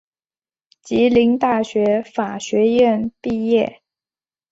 [0.81, 3.83] 吉林大学法学院毕业。